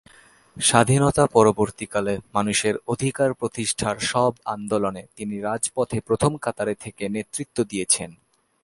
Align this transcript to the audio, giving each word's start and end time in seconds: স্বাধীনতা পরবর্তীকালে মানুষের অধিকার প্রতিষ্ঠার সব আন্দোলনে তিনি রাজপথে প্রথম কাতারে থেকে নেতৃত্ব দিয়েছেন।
স্বাধীনতা 0.57 1.23
পরবর্তীকালে 1.27 2.13
মানুষের 2.33 2.75
অধিকার 2.87 3.29
প্রতিষ্ঠার 3.33 3.97
সব 4.11 4.31
আন্দোলনে 4.55 5.03
তিনি 5.17 5.35
রাজপথে 5.39 5.97
প্রথম 6.07 6.31
কাতারে 6.37 6.75
থেকে 6.83 7.03
নেতৃত্ব 7.09 7.57
দিয়েছেন। 7.63 8.09